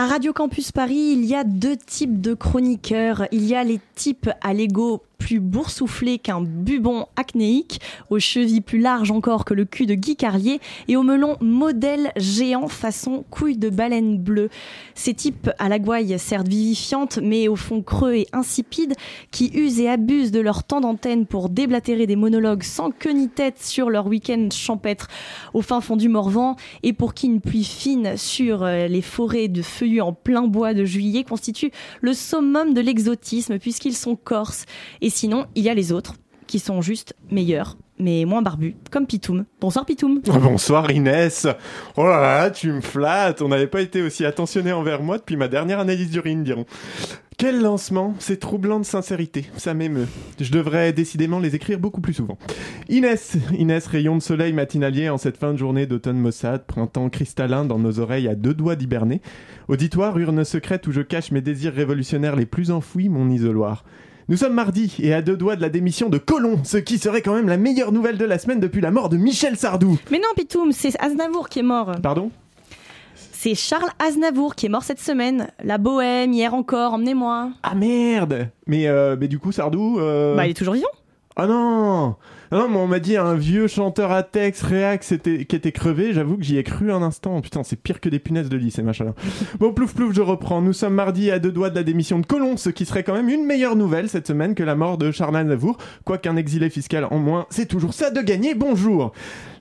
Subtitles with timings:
[0.00, 3.26] À Radio Campus Paris, il y a deux types de chroniqueurs.
[3.32, 8.80] Il y a les types à l'ego plus boursouflé qu'un bubon acnéique, aux chevilles plus
[8.80, 13.58] larges encore que le cul de Guy Carlier et au melon modèle géant façon couille
[13.58, 14.48] de baleine bleue.
[14.94, 18.94] Ces types à la gouaille certes vivifiantes mais au fond creux et insipides
[19.30, 23.28] qui usent et abusent de leur temps d'antenne pour déblatérer des monologues sans queue ni
[23.28, 25.08] tête sur leur week-end champêtre
[25.52, 29.48] au fin fond du Morvan et pour qui une pluie fine sur euh, les forêts
[29.48, 34.64] de feuillus en plein bois de juillet constitue le summum de l'exotisme puisqu'ils sont corses
[35.02, 36.14] et et sinon, il y a les autres
[36.46, 39.44] qui sont juste meilleurs, mais moins barbus, comme Pitoum.
[39.60, 40.20] Bonsoir Pitoum.
[40.24, 41.48] Bonsoir Inès.
[41.96, 43.42] Oh là là, tu me flattes.
[43.42, 46.64] On n'avait pas été aussi attentionné envers moi depuis ma dernière analyse d'urine, diront.
[47.38, 50.06] Quel lancement C'est troublant de sincérité, ça m'émeut.
[50.38, 52.38] Je devrais décidément les écrire beaucoup plus souvent.
[52.88, 57.64] Inès, Inès, rayon de soleil matinalier en cette fin de journée d'automne maussade, printemps cristallin
[57.64, 59.22] dans nos oreilles à deux doigts d'hiberner.
[59.66, 63.82] Auditoire, urne secrète où je cache mes désirs révolutionnaires les plus enfouis, mon isoloir.
[64.30, 67.20] Nous sommes mardi et à deux doigts de la démission de Colomb, ce qui serait
[67.20, 69.98] quand même la meilleure nouvelle de la semaine depuis la mort de Michel Sardou.
[70.08, 71.90] Mais non, Pitoum, c'est Aznavour qui est mort.
[72.00, 72.30] Pardon?
[73.16, 75.48] C'est Charles Aznavour qui est mort cette semaine.
[75.64, 77.50] La bohème, hier encore, emmenez-moi.
[77.64, 79.98] Ah merde mais, euh, mais du coup, Sardou...
[79.98, 80.86] Euh, bah il est toujours vivant.
[81.34, 82.14] Ah non
[82.52, 86.12] non, mais on m'a dit un vieux chanteur à texte, réac, qui était crevé.
[86.12, 87.40] J'avoue que j'y ai cru un instant.
[87.40, 89.14] Putain, c'est pire que des punaises de lit, ces machins-là.
[89.58, 90.60] bon, plouf plouf, je reprends.
[90.60, 93.14] Nous sommes mardi à deux doigts de la démission de Colomb, ce qui serait quand
[93.14, 95.78] même une meilleure nouvelle cette semaine que la mort de Charles Navour.
[96.04, 98.54] Quoiqu'un exilé fiscal en moins, c'est toujours ça de gagner.
[98.54, 99.12] Bonjour.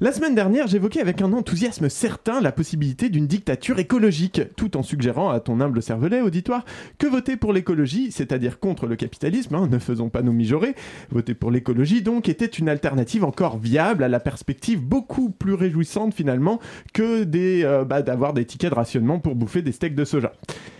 [0.00, 4.84] La semaine dernière, j'évoquais avec un enthousiasme certain la possibilité d'une dictature écologique, tout en
[4.84, 6.64] suggérant à ton humble cervelet auditoire
[6.98, 10.76] que voter pour l'écologie, c'est-à-dire contre le capitalisme, hein, ne faisons pas nos mijaurés,
[11.10, 16.14] voter pour l'écologie donc était une alternative encore viable à la perspective beaucoup plus réjouissante
[16.14, 16.60] finalement
[16.92, 20.32] que des, euh, bah, d'avoir des tickets de rationnement pour bouffer des steaks de soja.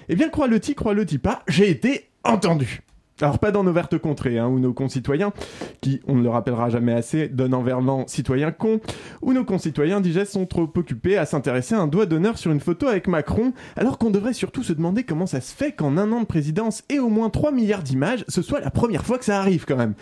[0.09, 2.83] Eh bien, crois-le-ti, crois-le-ti pas, j'ai été entendu.
[3.21, 5.33] Alors pas dans nos vertes contrées, hein, où nos concitoyens,
[5.81, 8.81] qui, on ne le rappellera jamais assez, donnent en verlan citoyens cons,
[9.23, 12.61] où nos concitoyens digest sont trop occupés à s'intéresser à un doigt d'honneur sur une
[12.61, 16.13] photo avec Macron, alors qu'on devrait surtout se demander comment ça se fait qu'en un
[16.13, 19.25] an de présidence et au moins 3 milliards d'images, ce soit la première fois que
[19.25, 19.95] ça arrive quand même.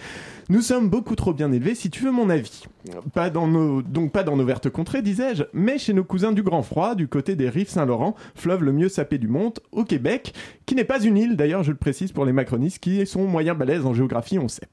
[0.49, 2.63] Nous sommes beaucoup trop bien élevés, si tu veux mon avis.
[3.13, 6.45] Pas dans nos, donc pas dans nos vertes contrées, disais-je, mais chez nos cousins du
[6.45, 10.35] Grand Froid, du côté des rives Saint-Laurent, fleuve le mieux sapé du monde, au Québec,
[10.65, 13.59] qui n'est pas une île, d'ailleurs je le précise pour les macronistes qui sont moyens
[13.59, 14.69] balèzes en géographie, on sait.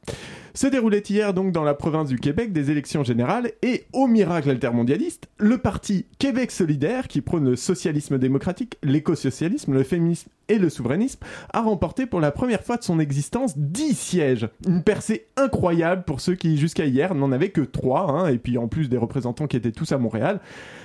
[0.53, 4.51] Se déroulait hier donc dans la province du Québec des élections générales et, au miracle
[4.51, 10.69] altermondialiste, le parti Québec solidaire, qui prône le socialisme démocratique, l'écosocialisme, le féminisme et le
[10.69, 11.19] souverainisme,
[11.51, 14.49] a remporté pour la première fois de son existence 10 sièges.
[14.67, 18.57] Une percée incroyable pour ceux qui, jusqu'à hier, n'en avaient que 3, hein, et puis
[18.57, 20.39] en plus des représentants qui étaient tous à Montréal.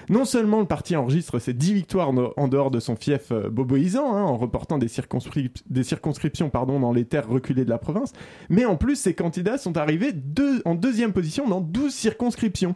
[0.08, 4.14] Non seulement le parti enregistre ses 10 victoires en dehors de son fief euh, boboisant,
[4.14, 8.12] hein, en reportant des, circonscriptions dans les terres reculées de la province,
[8.48, 10.12] mais en plus ses candidats sont arrivés
[10.64, 12.74] en deuxième position dans 12 circonscriptions.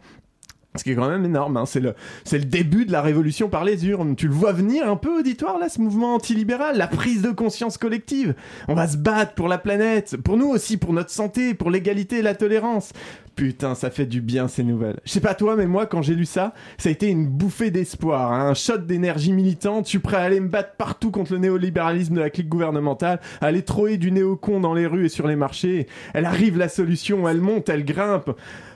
[0.75, 1.65] Ce qui est quand même énorme, hein.
[1.65, 1.93] c'est le,
[2.31, 4.15] le début de la révolution par les urnes.
[4.15, 7.77] Tu le vois venir un peu, auditoire, là, ce mouvement antilibéral, la prise de conscience
[7.77, 8.33] collective.
[8.67, 12.19] On va se battre pour la planète, pour nous aussi, pour notre santé, pour l'égalité
[12.19, 12.91] et la tolérance.
[13.35, 14.99] Putain, ça fait du bien ces nouvelles.
[15.05, 17.71] Je sais pas toi, mais moi, quand j'ai lu ça, ça a été une bouffée
[17.71, 18.49] d'espoir, hein.
[18.49, 19.85] un shot d'énergie militante.
[19.85, 23.19] Je suis prêt à aller me battre partout contre le néolibéralisme de la clique gouvernementale,
[23.41, 25.87] à aller troyer du néocon dans les rues et sur les marchés.
[26.13, 28.31] Elle arrive la solution, elle monte, elle grimpe.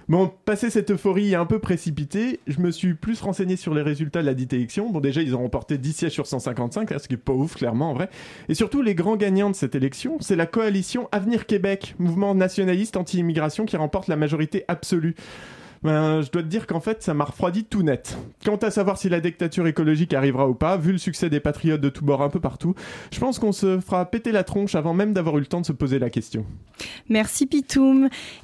[0.10, 4.22] Bon, passé cette euphorie un peu précipitée, je me suis plus renseigné sur les résultats
[4.22, 4.90] de la dite élection.
[4.90, 7.92] Bon, déjà, ils ont remporté 10 sièges sur 155, ce qui est pas ouf, clairement,
[7.92, 8.10] en vrai.
[8.48, 12.96] Et surtout, les grands gagnants de cette élection, c'est la coalition Avenir Québec, mouvement nationaliste
[12.96, 15.16] anti-immigration qui remporte la majorité absolue
[15.84, 18.18] ben, je dois te dire qu'en fait, ça m'a refroidi tout net.
[18.44, 21.82] Quant à savoir si la dictature écologique arrivera ou pas, vu le succès des patriotes
[21.82, 22.74] de tous bords un peu partout,
[23.12, 25.66] je pense qu'on se fera péter la tronche avant même d'avoir eu le temps de
[25.66, 26.46] se poser la question.
[27.10, 28.10] Merci Pitoum.